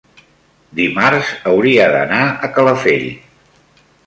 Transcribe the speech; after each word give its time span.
dimarts 0.79 1.29
hauria 1.51 1.85
d'anar 1.97 2.23
a 2.27 2.51
Calafell. 2.57 3.07